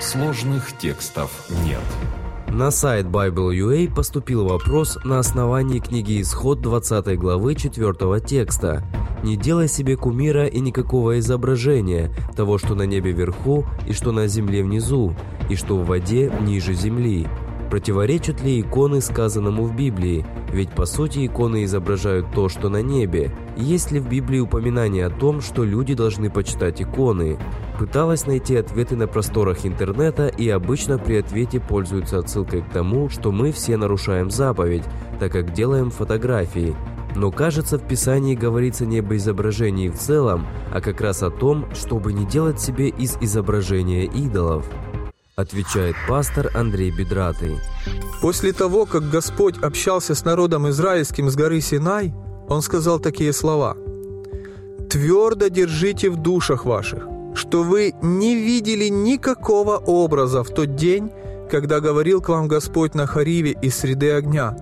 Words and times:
Сложных 0.00 0.78
текстов 0.78 1.48
нет. 1.64 1.82
На 2.52 2.70
сайт 2.70 3.06
Bible.ua 3.06 3.92
поступил 3.92 4.46
вопрос 4.46 4.96
на 5.04 5.18
основании 5.18 5.80
книги 5.80 6.22
Исход 6.22 6.60
20 6.60 7.18
главы 7.18 7.56
4 7.56 8.20
текста. 8.20 8.84
«Не 9.24 9.36
делай 9.36 9.66
себе 9.66 9.96
кумира 9.96 10.46
и 10.46 10.60
никакого 10.60 11.18
изображения 11.18 12.14
того, 12.36 12.58
что 12.58 12.76
на 12.76 12.82
небе 12.82 13.10
вверху 13.10 13.66
и 13.88 13.92
что 13.92 14.12
на 14.12 14.28
земле 14.28 14.62
внизу, 14.62 15.16
и 15.48 15.56
что 15.56 15.76
в 15.76 15.86
воде 15.86 16.32
ниже 16.42 16.74
земли». 16.74 17.26
Противоречат 17.70 18.42
ли 18.42 18.60
иконы 18.60 19.00
сказанному 19.00 19.64
в 19.64 19.76
Библии? 19.76 20.24
Ведь 20.52 20.70
по 20.70 20.86
сути 20.86 21.26
иконы 21.26 21.64
изображают 21.64 22.26
то, 22.34 22.48
что 22.48 22.70
на 22.70 22.80
небе. 22.80 23.30
Есть 23.56 23.90
ли 23.90 24.00
в 24.00 24.08
Библии 24.08 24.40
упоминание 24.40 25.04
о 25.06 25.10
том, 25.10 25.42
что 25.42 25.64
люди 25.64 25.94
должны 25.94 26.30
почитать 26.30 26.80
иконы? 26.80 27.38
Пыталась 27.78 28.26
найти 28.26 28.56
ответы 28.56 28.96
на 28.96 29.06
просторах 29.06 29.66
интернета 29.66 30.28
и 30.28 30.48
обычно 30.48 30.98
при 30.98 31.16
ответе 31.16 31.60
пользуются 31.60 32.18
отсылкой 32.18 32.62
к 32.62 32.70
тому, 32.70 33.10
что 33.10 33.32
мы 33.32 33.52
все 33.52 33.76
нарушаем 33.76 34.30
заповедь, 34.30 34.84
так 35.20 35.32
как 35.32 35.52
делаем 35.52 35.90
фотографии. 35.90 36.74
Но 37.14 37.30
кажется, 37.30 37.78
в 37.78 37.86
Писании 37.86 38.34
говорится 38.34 38.86
не 38.86 39.00
об 39.00 39.12
изображении 39.12 39.88
в 39.88 39.96
целом, 39.96 40.46
а 40.72 40.80
как 40.80 41.00
раз 41.00 41.22
о 41.22 41.30
том, 41.30 41.66
чтобы 41.74 42.12
не 42.12 42.24
делать 42.24 42.60
себе 42.60 42.88
из 42.88 43.16
изображения 43.20 44.04
идолов 44.04 44.64
отвечает 45.38 45.94
пастор 46.08 46.50
Андрей 46.54 46.90
Бедратый. 46.90 47.58
После 48.20 48.52
того, 48.52 48.86
как 48.86 49.08
Господь 49.08 49.56
общался 49.58 50.16
с 50.16 50.24
народом 50.24 50.68
израильским 50.68 51.30
с 51.30 51.36
горы 51.36 51.60
Синай, 51.60 52.12
Он 52.48 52.60
сказал 52.60 52.98
такие 52.98 53.32
слова. 53.32 53.76
«Твердо 54.90 55.48
держите 55.48 56.10
в 56.10 56.16
душах 56.16 56.64
ваших, 56.64 57.04
что 57.34 57.62
вы 57.62 57.94
не 58.02 58.34
видели 58.34 58.88
никакого 58.88 59.76
образа 59.76 60.42
в 60.42 60.48
тот 60.48 60.74
день, 60.74 61.10
когда 61.48 61.78
говорил 61.78 62.20
к 62.20 62.30
вам 62.30 62.48
Господь 62.48 62.94
на 62.94 63.06
Хариве 63.06 63.56
из 63.62 63.76
среды 63.76 64.10
огня, 64.10 64.56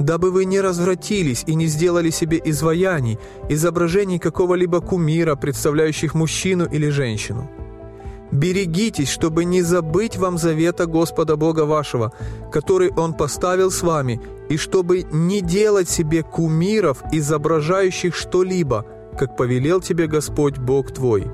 дабы 0.00 0.32
вы 0.32 0.46
не 0.46 0.60
развратились 0.60 1.44
и 1.46 1.54
не 1.54 1.66
сделали 1.66 2.10
себе 2.10 2.40
изваяний, 2.44 3.18
изображений 3.48 4.18
какого-либо 4.18 4.80
кумира, 4.80 5.36
представляющих 5.36 6.14
мужчину 6.14 6.66
или 6.66 6.88
женщину. 6.88 7.48
Берегитесь, 8.30 9.08
чтобы 9.08 9.44
не 9.44 9.62
забыть 9.62 10.16
вам 10.16 10.36
завета 10.36 10.86
Господа 10.86 11.36
Бога 11.36 11.64
вашего, 11.64 12.12
который 12.52 12.90
Он 12.90 13.14
поставил 13.14 13.70
с 13.70 13.82
вами, 13.82 14.20
и 14.50 14.56
чтобы 14.56 15.04
не 15.10 15.40
делать 15.40 15.88
себе 15.88 16.22
кумиров, 16.22 17.02
изображающих 17.10 18.14
что-либо, 18.14 18.84
как 19.18 19.36
повелел 19.36 19.80
тебе 19.80 20.06
Господь 20.06 20.58
Бог 20.58 20.92
твой». 20.92 21.26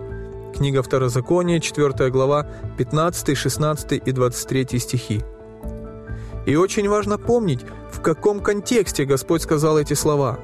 Книга 0.57 0.85
Второзакония, 0.85 1.59
4 1.59 2.11
глава, 2.11 2.47
15, 2.79 3.37
16 3.37 4.03
и 4.07 4.13
23 4.13 4.79
стихи. 4.79 5.25
И 6.47 6.55
очень 6.55 6.89
важно 6.89 7.19
помнить, 7.19 7.63
в 7.91 8.01
каком 8.01 8.39
контексте 8.39 9.05
Господь 9.05 9.43
сказал 9.43 9.79
эти 9.79 9.95
слова. 9.95 10.39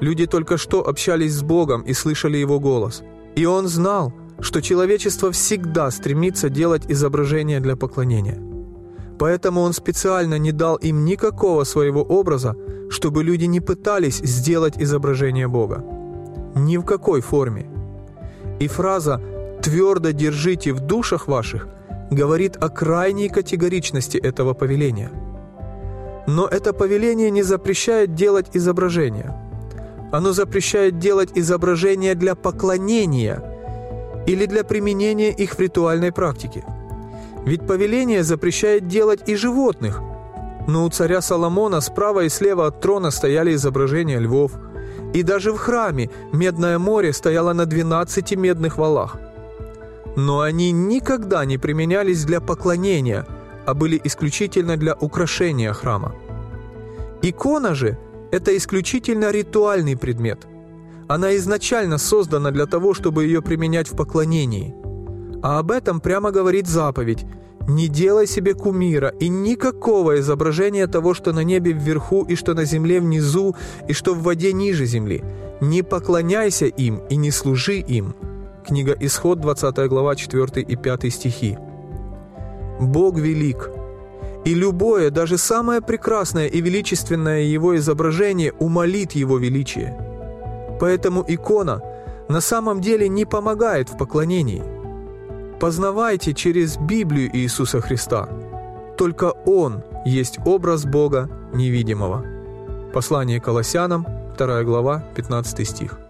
Люди 0.00 0.26
только 0.26 0.56
что 0.56 0.88
общались 0.88 1.34
с 1.34 1.42
Богом 1.42 1.82
и 1.82 1.92
слышали 1.92 2.38
Его 2.38 2.58
голос. 2.58 3.04
И 3.36 3.46
Он 3.46 3.68
знал– 3.68 4.12
что 4.40 4.60
человечество 4.60 5.30
всегда 5.32 5.90
стремится 5.90 6.48
делать 6.48 6.84
изображения 6.88 7.60
для 7.60 7.76
поклонения. 7.76 8.40
Поэтому 9.18 9.60
он 9.60 9.72
специально 9.72 10.38
не 10.38 10.52
дал 10.52 10.76
им 10.76 11.04
никакого 11.04 11.64
своего 11.64 12.02
образа, 12.02 12.56
чтобы 12.90 13.22
люди 13.22 13.44
не 13.44 13.60
пытались 13.60 14.18
сделать 14.18 14.74
изображение 14.76 15.48
Бога. 15.48 15.84
Ни 16.54 16.76
в 16.76 16.84
какой 16.84 17.20
форме. 17.20 17.66
И 18.60 18.68
фраза 18.68 19.20
«твердо 19.62 20.10
держите 20.10 20.72
в 20.72 20.80
душах 20.80 21.28
ваших» 21.28 21.68
говорит 22.10 22.56
о 22.60 22.68
крайней 22.68 23.28
категоричности 23.28 24.18
этого 24.18 24.52
повеления. 24.52 25.10
Но 26.26 26.46
это 26.46 26.72
повеление 26.72 27.30
не 27.30 27.42
запрещает 27.42 28.14
делать 28.14 28.50
изображения. 28.52 29.34
Оно 30.12 30.32
запрещает 30.32 30.98
делать 30.98 31.30
изображения 31.34 32.14
для 32.14 32.34
поклонения– 32.34 33.42
или 34.26 34.46
для 34.46 34.64
применения 34.64 35.30
их 35.30 35.54
в 35.54 35.60
ритуальной 35.60 36.12
практике. 36.12 36.64
Ведь 37.44 37.66
повеление 37.66 38.22
запрещает 38.22 38.88
делать 38.88 39.28
и 39.28 39.36
животных. 39.36 40.00
Но 40.66 40.84
у 40.84 40.90
царя 40.90 41.20
Соломона 41.20 41.80
справа 41.80 42.24
и 42.24 42.28
слева 42.30 42.66
от 42.66 42.80
трона 42.80 43.10
стояли 43.10 43.54
изображения 43.54 44.18
львов. 44.18 44.52
И 45.12 45.22
даже 45.22 45.52
в 45.52 45.58
храме 45.58 46.10
Медное 46.32 46.78
море 46.78 47.12
стояло 47.12 47.52
на 47.52 47.66
12 47.66 48.36
медных 48.36 48.78
валах. 48.78 49.16
Но 50.16 50.40
они 50.40 50.72
никогда 50.72 51.44
не 51.44 51.58
применялись 51.58 52.24
для 52.24 52.40
поклонения, 52.40 53.26
а 53.66 53.74
были 53.74 54.00
исключительно 54.04 54.76
для 54.76 54.94
украшения 54.94 55.72
храма. 55.72 56.14
Икона 57.20 57.74
же– 57.74 57.98
это 58.30 58.56
исключительно 58.56 59.30
ритуальный 59.30 59.96
предмет– 59.96 60.38
она 61.08 61.36
изначально 61.36 61.98
создана 61.98 62.50
для 62.50 62.66
того, 62.66 62.94
чтобы 62.94 63.24
ее 63.24 63.42
применять 63.42 63.90
в 63.90 63.96
поклонении. 63.96 64.74
А 65.42 65.58
об 65.58 65.70
этом 65.70 66.00
прямо 66.00 66.30
говорит 66.30 66.66
заповедь 66.66 67.26
«Не 67.68 67.88
делай 67.88 68.26
себе 68.26 68.54
кумира 68.54 69.08
и 69.20 69.28
никакого 69.28 70.20
изображения 70.20 70.86
того, 70.86 71.14
что 71.14 71.32
на 71.32 71.44
небе 71.44 71.72
вверху 71.72 72.24
и 72.24 72.34
что 72.34 72.54
на 72.54 72.64
земле 72.64 73.00
внизу 73.00 73.54
и 73.88 73.92
что 73.92 74.14
в 74.14 74.22
воде 74.22 74.52
ниже 74.52 74.84
земли. 74.86 75.22
Не 75.60 75.82
поклоняйся 75.82 76.66
им 76.66 77.02
и 77.10 77.16
не 77.16 77.30
служи 77.30 77.76
им». 77.76 78.14
Книга 78.66 78.96
Исход, 79.00 79.40
20 79.40 79.88
глава, 79.88 80.16
4 80.16 80.62
и 80.62 80.76
5 80.76 81.12
стихи. 81.12 81.58
Бог 82.80 83.18
велик, 83.18 83.70
и 84.44 84.54
любое, 84.54 85.10
даже 85.10 85.38
самое 85.38 85.80
прекрасное 85.80 86.48
и 86.48 86.60
величественное 86.60 87.42
его 87.42 87.76
изображение 87.76 88.52
умолит 88.52 89.12
его 89.12 89.38
величие– 89.38 89.98
Поэтому 90.80 91.24
икона 91.26 91.80
на 92.28 92.40
самом 92.40 92.80
деле 92.80 93.08
не 93.08 93.24
помогает 93.24 93.88
в 93.88 93.96
поклонении. 93.96 94.62
Познавайте 95.60 96.34
через 96.34 96.76
Библию 96.76 97.30
Иисуса 97.34 97.80
Христа. 97.80 98.28
Только 98.98 99.32
Он 99.46 99.82
есть 100.04 100.38
образ 100.44 100.84
Бога 100.84 101.28
невидимого. 101.52 102.24
Послание 102.92 103.40
Колоссянам, 103.40 104.06
2 104.36 104.62
глава, 104.64 105.02
15 105.14 105.68
стих. 105.68 106.03